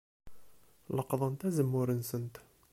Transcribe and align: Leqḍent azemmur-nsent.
Leqḍent 0.97 1.41
azemmur-nsent. 1.47 2.35